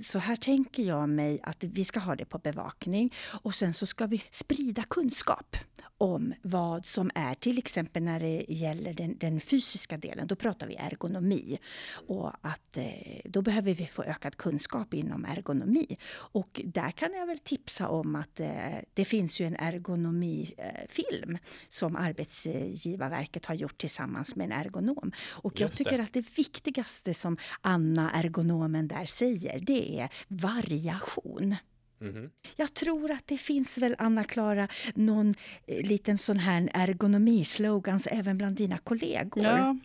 [0.00, 3.86] så här tänker jag mig att vi ska ha det på bevakning och sen så
[3.86, 5.56] ska vi sprida kunskap
[5.98, 10.66] om vad som är, till exempel när det gäller den, den fysiska delen, då pratar
[10.66, 11.58] vi ergonomi.
[12.06, 15.98] Och att eh, då behöver vi få ökad kunskap inom ergonomi.
[16.14, 18.48] Och där kan jag väl tipsa om att eh,
[18.94, 25.12] det finns ju en ergonomifilm som Arbetsgivarverket har gjort tillsammans med en ergonom.
[25.30, 31.56] Och jag tycker att det viktigaste som Anna, ergonomen där säger, det är variation.
[32.00, 32.30] Mm.
[32.56, 35.34] Jag tror att det finns väl, Anna-Klara, någon
[35.66, 39.44] eh, liten sån här ergonomi-slogans även bland dina kollegor?
[39.44, 39.76] Ja,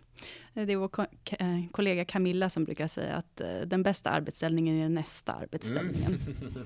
[0.53, 0.89] det är vår
[1.39, 6.19] eh, kollega Camilla som brukar säga att eh, den bästa arbetsställningen är den nästa arbetsställningen.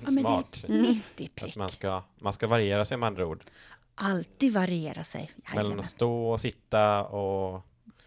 [0.07, 0.23] Mm.
[0.23, 0.65] Smart.
[0.67, 0.99] Mm.
[1.41, 3.43] Att man, ska, man ska variera sig med andra ord.
[3.95, 5.31] Alltid variera sig.
[5.55, 7.61] Mellan att stå och sitta och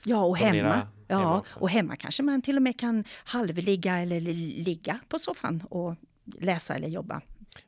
[0.08, 0.88] Ja, och hemma.
[1.08, 5.94] Ja, och hemma kanske man till och med kan halvligga eller ligga på soffan och
[6.38, 7.20] läsa eller jobba.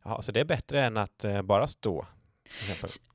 [0.05, 2.07] Ja, så det är bättre än att eh, bara stå?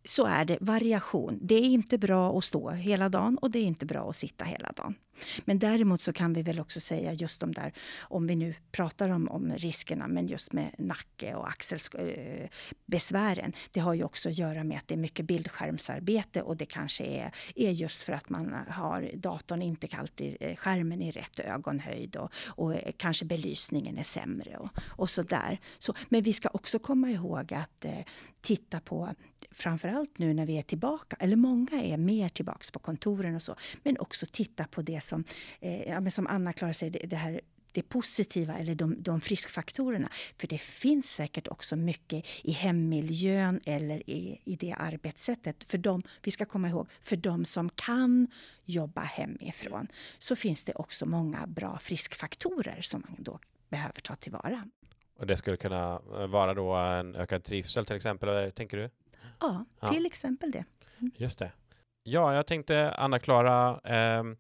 [0.06, 1.40] Så är det, variation.
[1.42, 4.46] Det är inte bra att stå hela dagen och det är inte bra att sitta
[4.46, 4.96] hela dagen.
[5.46, 9.10] Men däremot så kan vi väl också säga just de där, om vi nu pratar
[9.10, 13.54] om, om riskerna, men just med nacke och axelbesvären.
[13.54, 16.66] Eh, det har ju också att göra med att det är mycket bildskärmsarbete och det
[16.66, 21.40] kanske är, är just för att man har datorn inte alltid eh, skärmen i rätt
[21.40, 25.60] ögonhöjd och, och eh, kanske belysningen är sämre och, och så där.
[25.78, 28.00] Så, men vi ska också komma ihåg att eh,
[28.42, 29.10] titta på
[29.52, 33.56] framförallt nu när vi är tillbaka, eller många är mer tillbaks på kontoren och så,
[33.84, 35.24] men också titta på det som,
[35.60, 37.42] eh, ja, som Anna-Klara säger, det, det här
[37.74, 40.10] det positiva eller de, de friskfaktorerna.
[40.38, 45.64] För det finns säkert också mycket i hemmiljön eller i, i det arbetssättet.
[45.64, 48.28] För dem, vi ska komma ihåg, för de som kan
[48.66, 54.64] jobba hemifrån så finns det också många bra friskfaktorer som man då behöver ta tillvara.
[55.20, 58.90] Och det skulle kunna vara då en ökad trivsel till exempel, eller tänker du?
[59.40, 59.88] Ja, Ja.
[59.88, 60.66] till exempel det.
[61.16, 61.52] Just det.
[62.04, 64.38] Ja, jag tänkte Anna-Klara, ehm,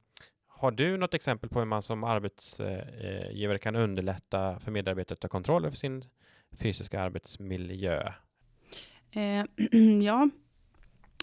[0.47, 5.27] har du något exempel på hur man som arbetsgivare kan underlätta för medarbetare att ta
[5.27, 6.05] kontroll över sin
[6.59, 8.13] fysiska arbetsmiljö?
[9.11, 9.45] Eh,
[10.03, 10.29] ja,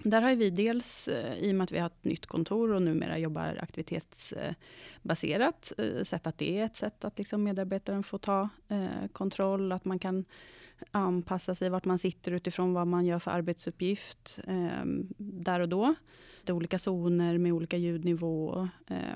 [0.03, 2.83] där har vi dels, eh, i och med att vi har ett nytt kontor och
[2.83, 8.49] numera jobbar aktivitetsbaserat, eh, sett att det är ett sätt att liksom medarbetaren får ta
[8.69, 10.25] eh, kontroll, att man kan
[10.91, 15.95] anpassa sig vart man sitter utifrån vad man gör för arbetsuppgift ehm, där och då.
[16.45, 18.69] Det är olika zoner med olika ljudnivå,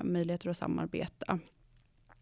[0.03, 1.39] möjligheter att samarbeta.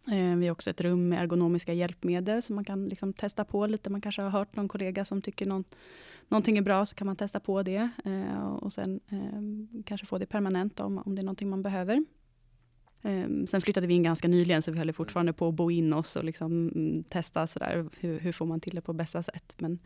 [0.07, 3.67] Eh, vi har också ett rum med ergonomiska hjälpmedel som man kan liksom testa på
[3.67, 3.89] lite.
[3.89, 5.63] Man kanske har hört någon kollega som tycker någon,
[6.27, 7.89] någonting är bra, så kan man testa på det.
[8.05, 12.05] Eh, och sen ehm, kanske få det permanent om, om det är någonting man behöver.
[13.01, 15.93] Ehm, sen flyttade vi in ganska nyligen, så vi höll fortfarande på att bo in
[15.93, 19.55] oss och liksom mm, testa sådär, hur, hur får man till det på bästa sätt.
[19.57, 19.79] Men,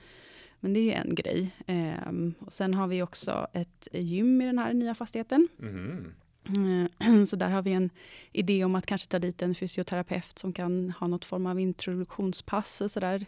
[0.59, 1.55] men det är en grej.
[1.67, 5.47] Ehm, och sen har vi också ett gym i den här nya fastigheten.
[5.59, 6.13] Mm.
[6.55, 7.25] Mm.
[7.25, 7.89] Så där har vi en
[8.31, 12.81] idé om att kanske ta dit en fysioterapeut som kan ha något form av introduktionspass
[12.81, 13.25] och sådär.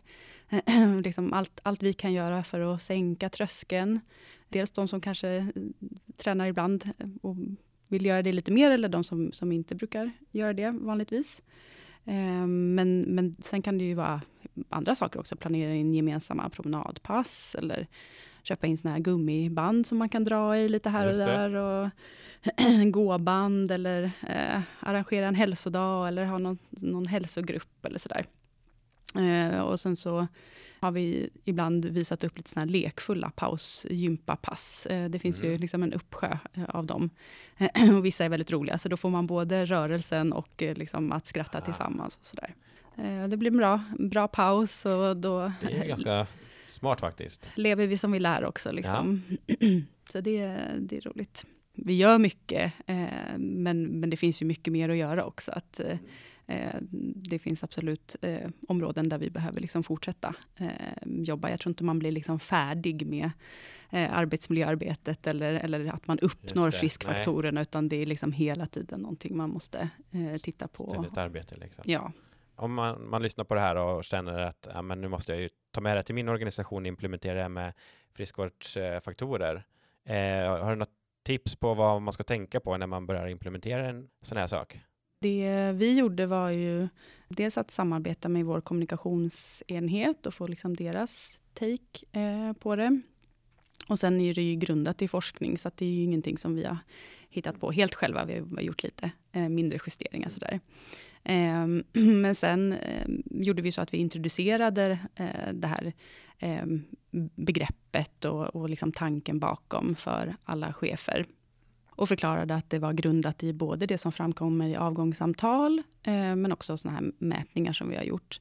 [1.04, 4.00] liksom allt, allt vi kan göra för att sänka tröskeln.
[4.50, 5.46] Dels de som kanske eh,
[6.18, 6.90] tränar ibland
[7.22, 7.36] och
[7.88, 11.42] vill göra det lite mer, eller de som, som inte brukar göra det vanligtvis.
[12.06, 14.22] Ehm, men, men sen kan det ju vara
[14.70, 15.36] andra saker också.
[15.36, 17.88] Planera in gemensamma promenadpass eller
[18.44, 21.54] köpa in såna här gummiband som man kan dra i lite här och där.
[21.56, 21.90] Och
[22.92, 28.26] gåband eller eh, arrangera en hälsodag eller ha någon, någon hälsogrupp eller sådär.
[29.16, 30.28] Eh, och sen så
[30.80, 34.86] har vi ibland visat upp lite såna här lekfulla paus-gympapass.
[34.86, 35.60] Eh, det finns ju Mhm.
[35.60, 37.10] liksom en uppsjö eh, av dem.
[37.98, 41.26] och vissa är väldigt roliga, så då får man både rörelsen och eh, liksom att
[41.28, 41.62] skratta Ah.
[41.62, 42.18] tillsammans.
[42.22, 42.54] Och sådär.
[42.98, 46.28] Eh, det blir en bra, bra paus och då Det är ganska
[46.70, 47.50] smart faktiskt.
[47.56, 48.72] lever vi som vi lär också.
[48.72, 49.22] Liksom.
[50.12, 50.48] Så det,
[50.80, 51.46] det är roligt.
[51.74, 55.52] Vi gör mycket, eh, men, men det finns ju mycket mer att göra också.
[55.52, 55.98] Att, eh,
[56.48, 56.76] eh,
[57.16, 60.68] det finns absolut eh, områden där vi behöver liksom fortsätta eh,
[61.06, 61.50] jobba.
[61.50, 63.32] Jag tror inte man blir liksom färdig med
[63.90, 69.38] eh, arbetsmiljöarbetet eller, eller att man uppnår friskfaktorerna, utan det är liksom hela tiden någonting
[69.38, 69.90] man måste
[70.42, 70.90] titta på.
[70.90, 71.84] Ständigt arbete liksom.
[71.88, 72.12] Ja,
[72.60, 75.42] om man, man lyssnar på det här och känner att ja, men nu måste jag
[75.42, 77.74] ju ta med det till min organisation och implementera det här med
[78.14, 79.66] friskvårdsfaktorer.
[80.06, 80.94] Eh, har du något
[81.24, 84.80] tips på vad man ska tänka på när man börjar implementera en sån här sak?
[85.22, 86.88] Det vi gjorde var ju
[87.28, 93.02] dels att samarbeta med vår kommunikationsenhet och få liksom deras take eh, på det.
[93.88, 96.56] Och sen är det ju grundat i forskning, så att det är ju ingenting som
[96.56, 96.78] vi har
[97.30, 98.26] hittat på helt själva.
[98.26, 100.50] Vi har gjort lite eh, mindre justeringar sådär.
[100.50, 100.62] Mm.
[101.30, 105.94] Ehm, men sen eh, gjorde vi så att vi introducerade eh, det här
[106.40, 106.66] eh,
[107.36, 111.26] begreppet och, och liksom tanken bakom för alla chefer.
[111.90, 116.52] Och förklarade att det var grundat i både det som framkommer i avgångssamtal, eh, men
[116.52, 118.40] också såna här mätningar som vi har gjort,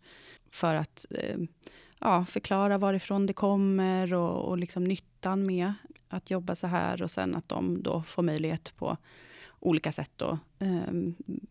[0.51, 1.39] för att eh,
[1.99, 5.73] ja, förklara varifrån det kommer och, och liksom nyttan med
[6.09, 8.97] att jobba så här, och sen att de då får möjlighet på
[9.61, 10.93] olika sätt, då, eh,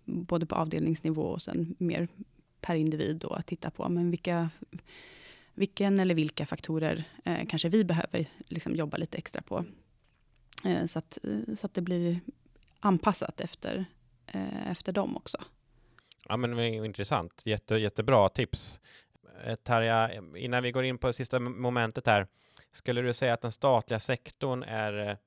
[0.05, 2.07] både på avdelningsnivå och sen mer
[2.61, 4.49] per individ, då, att titta på men vilka,
[5.53, 9.65] vilken eller vilka faktorer eh, kanske vi behöver liksom jobba lite extra på.
[10.65, 11.17] Eh, så, att,
[11.57, 12.19] så att det blir
[12.79, 13.85] anpassat efter,
[14.27, 15.37] eh, efter dem också.
[16.29, 17.41] Ja, men det intressant.
[17.45, 18.79] Jätte, jättebra tips.
[19.45, 22.27] Eh, Tarja, innan vi går in på sista momentet här,
[22.71, 25.17] skulle du säga att den statliga sektorn är eh,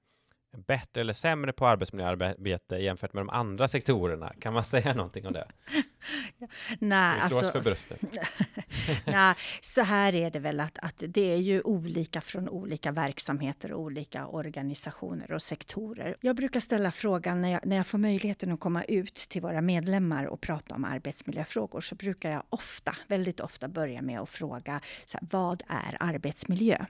[0.57, 4.33] bättre eller sämre på arbetsmiljöarbete jämfört med de andra sektorerna?
[4.41, 5.49] Kan man säga någonting om det?
[6.79, 8.01] Nej, oss alltså, för bröstet.
[9.07, 13.73] Nej, så här är det väl att, att det är ju olika från olika verksamheter
[13.73, 16.17] och olika organisationer och sektorer.
[16.21, 19.61] Jag brukar ställa frågan när jag, när jag får möjligheten att komma ut till våra
[19.61, 24.81] medlemmar och prata om arbetsmiljöfrågor så brukar jag ofta, väldigt ofta börja med att fråga
[25.05, 26.85] så här, vad är arbetsmiljö?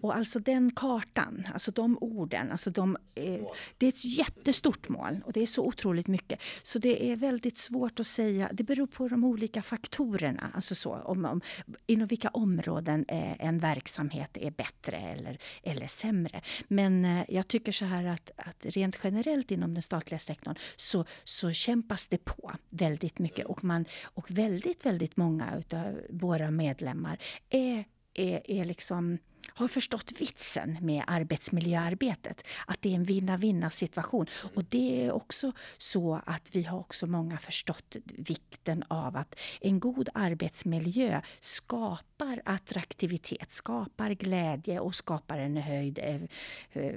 [0.00, 3.40] Och alltså den kartan, alltså de orden, alltså de, eh,
[3.78, 6.42] det är ett jättestort mål och det är så otroligt mycket.
[6.62, 10.94] Så det är väldigt svårt att säga, det beror på de olika faktorerna, alltså så,
[10.94, 11.40] om, om,
[11.86, 16.40] inom vilka områden eh, en verksamhet är bättre eller, eller sämre.
[16.68, 21.04] Men eh, jag tycker så här att, att rent generellt inom den statliga sektorn så,
[21.24, 23.46] så kämpas det på väldigt mycket.
[23.46, 27.18] Och, man, och väldigt, väldigt många av våra medlemmar
[27.50, 29.18] är, är, är liksom
[29.56, 32.46] har förstått vitsen med arbetsmiljöarbetet.
[32.66, 34.26] Att det är en vinna-vinna situation.
[34.54, 39.80] Och det är också så att vi har också många förstått vikten av att en
[39.80, 45.98] god arbetsmiljö skapar attraktivitet, skapar glädje och skapar en höjd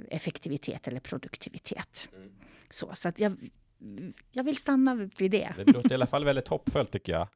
[0.10, 2.10] effektivitet eller produktivitet.
[2.16, 2.32] Mm.
[2.70, 3.50] Så, så att jag,
[4.32, 5.54] jag vill stanna vid det.
[5.58, 7.28] Det låter i alla fall väldigt hoppfullt tycker jag.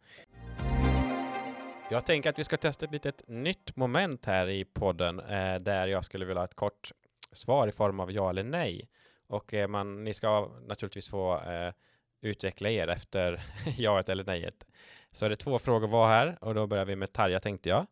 [1.93, 5.88] Jag tänker att vi ska testa ett litet nytt moment här i podden eh, där
[5.88, 6.91] jag skulle vilja ha ett kort
[7.32, 8.89] svar i form av ja eller nej.
[9.27, 11.73] Och eh, man, ni ska naturligtvis få eh,
[12.21, 13.43] utveckla er efter
[13.77, 14.67] jaet eller nejet.
[15.12, 17.86] Så är det två frågor var här och då börjar vi med Tarja tänkte jag.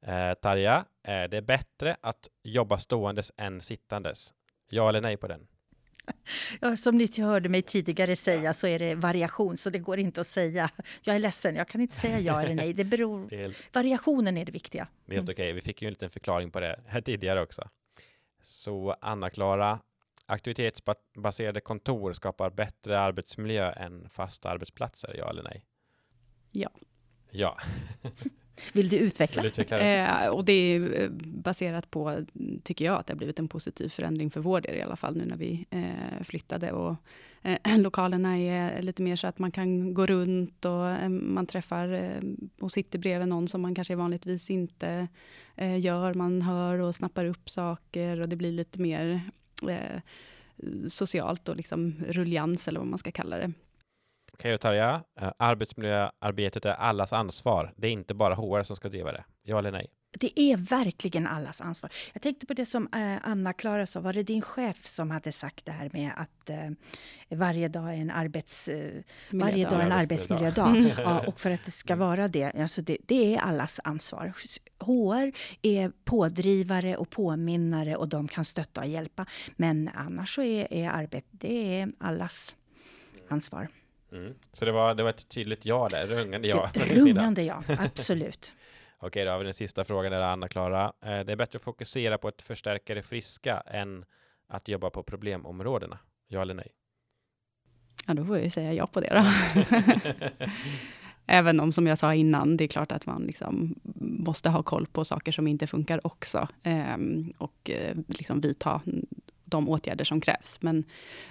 [0.00, 4.34] Eh, Tarja, det är bättre att jobba ståendes än sittandes.
[4.68, 5.46] Ja eller nej på den?
[6.60, 10.20] Ja, som ni hörde mig tidigare säga så är det variation, så det går inte
[10.20, 10.70] att säga.
[11.02, 12.72] Jag är ledsen, jag kan inte säga ja eller nej.
[12.72, 13.26] Det beror...
[13.30, 13.74] Det är helt...
[13.74, 14.88] Variationen är det viktiga.
[15.06, 15.34] Det är helt mm.
[15.34, 15.44] okej.
[15.44, 15.52] Okay.
[15.52, 17.68] Vi fick ju en liten förklaring på det här tidigare också.
[18.42, 19.80] Så Anna-Klara,
[20.26, 25.64] aktivitetsbaserade kontor skapar bättre arbetsmiljö än fasta arbetsplatser, ja eller nej?
[26.52, 26.70] Ja.
[27.30, 27.58] Ja.
[28.72, 29.42] Vill du utveckla?
[29.42, 29.84] Vill utveckla det?
[29.84, 32.24] Eh, och det är eh, baserat på,
[32.62, 35.16] tycker jag, att det har blivit en positiv förändring för vår del i alla fall,
[35.16, 36.72] nu när vi eh, flyttade.
[36.72, 36.96] Och,
[37.42, 41.92] eh, lokalerna är lite mer så att man kan gå runt och eh, man träffar
[41.92, 42.22] eh,
[42.60, 45.08] och sitter bredvid någon som man kanske vanligtvis inte
[45.78, 46.14] gör.
[46.14, 49.20] Man hör och snappar upp saker och det blir lite mer
[50.88, 53.52] socialt och liksom rullians, eller vad man ska kalla det.
[54.40, 55.02] Okej, okay, Tarja.
[55.22, 57.72] Uh, arbetsmiljöarbetet är allas ansvar.
[57.76, 59.24] Det är inte bara HR som ska driva det.
[59.42, 59.86] Ja eller nej?
[60.12, 61.90] Det är verkligen allas ansvar.
[62.12, 64.00] Jag tänkte på det som eh, Anna-Klara sa.
[64.00, 66.70] Var det din chef som hade sagt det här med att eh,
[67.38, 70.76] varje dag är en, arbets, eh, varje dag en arbetsmiljödag?
[70.98, 74.32] ja, och för att det ska vara det, alltså det, det är allas ansvar.
[74.80, 79.26] HR är pådrivare och påminnare och de kan stötta och hjälpa.
[79.56, 82.56] Men annars så är, är arbete, det är allas
[83.28, 83.68] ansvar.
[84.12, 84.34] Mm.
[84.52, 86.70] Så det var, det var ett tydligt ja där, rungande ja.
[86.74, 88.52] Rungande ja, absolut.
[88.98, 90.92] Okej, då har vi den sista frågan där, Anna-Klara.
[91.02, 94.04] Eh, det är bättre att fokusera på att förstärka det friska än
[94.48, 95.98] att jobba på problemområdena.
[96.28, 96.68] Ja eller nej?
[98.06, 99.26] Ja, då får jag ju säga ja på det då.
[101.26, 104.86] Även om, som jag sa innan, det är klart att man liksom måste ha koll
[104.86, 106.48] på saker som inte funkar också.
[106.62, 108.80] Ehm, och eh, liksom vidta
[109.48, 110.58] de åtgärder som krävs.
[110.62, 110.84] Men,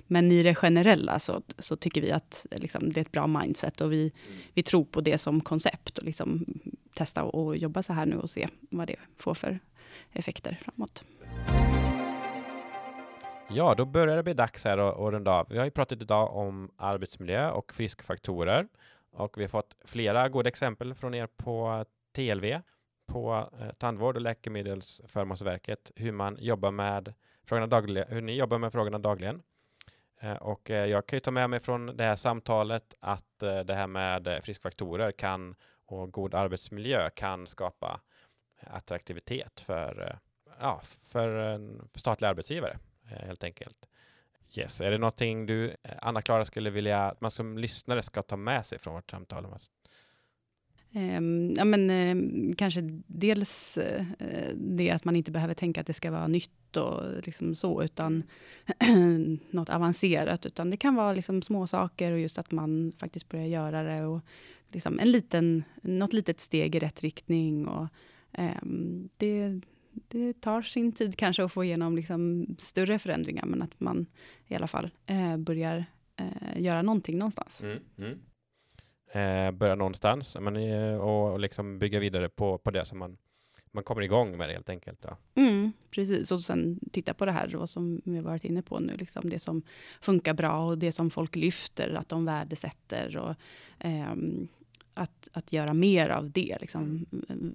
[0.08, 3.82] men i det generella så, så tycker vi att liksom, det är ett bra mindset
[3.82, 4.38] och vi, mm.
[4.53, 6.45] vi tror på det som koncept och liksom
[6.93, 9.60] testa och jobba så här nu och se vad det får för
[10.13, 11.03] effekter framåt.
[13.49, 15.47] Ja, då börjar det bli dags här att runda av.
[15.49, 18.67] Vi har ju pratat idag om arbetsmiljö och friskfaktorer
[19.12, 22.62] och vi har fått flera goda exempel från er på TLV,
[23.08, 27.13] på eh, Tandvård och Läkemedelsförmånsverket, hur man jobbar med
[27.47, 29.41] frågorna dagligen, hur ni jobbar med frågorna dagligen.
[30.19, 33.60] Eh, och eh, jag kan ju ta med mig från det här samtalet att eh,
[33.60, 35.55] det här med friskfaktorer kan
[35.86, 38.01] och god arbetsmiljö kan skapa
[38.60, 40.19] attraktivitet för,
[40.60, 43.89] ja, för en statlig arbetsgivare helt enkelt.
[44.53, 44.81] Yes.
[44.81, 48.79] Är det någonting du, Anna-Klara, skulle vilja att man som lyssnare ska ta med sig
[48.79, 49.47] från vårt samtal?
[50.91, 54.06] Ehm, ja, men, ehm, kanske dels eh,
[54.56, 58.23] det att man inte behöver tänka att det ska vara nytt och liksom så, utan
[59.52, 63.45] något avancerat, utan det kan vara liksom små saker och just att man faktiskt börjar
[63.45, 64.21] göra det och
[64.71, 67.67] liksom en liten, något litet steg i rätt riktning.
[67.67, 67.88] Och,
[68.38, 69.62] um, det,
[70.08, 74.06] det tar sin tid kanske att få igenom liksom större förändringar, men att man
[74.47, 77.63] i alla fall eh, börjar eh, göra någonting någonstans.
[77.63, 78.19] Mm, mm
[79.11, 83.17] eh, börja någonstans men, eh, och, och liksom bygga vidare på, på det som man,
[83.71, 85.05] man kommer igång med det helt enkelt.
[85.05, 85.17] Ja.
[85.35, 88.95] Mm, precis, och sen titta på det här då, som vi varit inne på nu,
[88.97, 89.61] liksom det som
[90.01, 93.35] funkar bra och det som folk lyfter, att de värdesätter och
[93.85, 94.13] eh,
[94.93, 97.05] att, att göra mer av det, liksom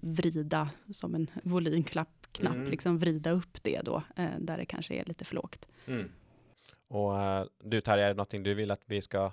[0.02, 2.70] vrida som en volymknapp, knapp, mm.
[2.70, 5.68] liksom vrida upp det då, eh, där det kanske är lite för lågt.
[5.86, 6.10] Mm.
[6.88, 9.32] Och uh, du Tarja, är det någonting du vill att vi ska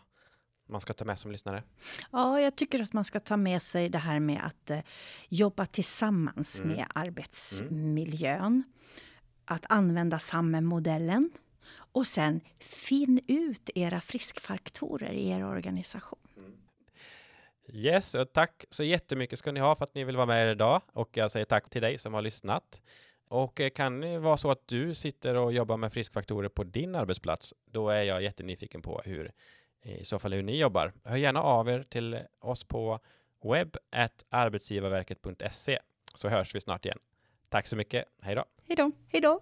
[0.69, 1.63] man ska ta med som lyssnare?
[2.11, 4.79] Ja, jag tycker att man ska ta med sig det här med att eh,
[5.29, 6.75] jobba tillsammans mm.
[6.75, 8.41] med arbetsmiljön.
[8.41, 8.63] Mm.
[9.45, 11.31] Att använda SAM-modellen.
[11.91, 16.19] Och sen finn ut era friskfaktorer i er organisation.
[16.37, 16.51] Mm.
[17.73, 20.81] Yes, och tack så jättemycket ska ni ha för att ni vill vara med idag.
[20.93, 22.81] Och jag säger tack till dig som har lyssnat.
[23.27, 26.95] Och eh, kan det vara så att du sitter och jobbar med friskfaktorer på din
[26.95, 29.31] arbetsplats, då är jag jättenyfiken på hur
[29.83, 30.93] i så fall hur ni jobbar.
[31.03, 32.99] Hör gärna av er till oss på
[33.43, 35.79] webb.arbetsgivarverket.se
[36.15, 36.99] så hörs vi snart igen.
[37.49, 38.05] Tack så mycket.
[38.21, 38.45] Hej då.
[38.67, 38.91] Hej då.
[39.07, 39.39] Hej då!